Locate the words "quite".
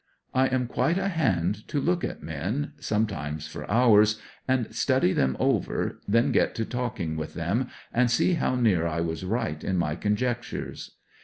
0.65-0.97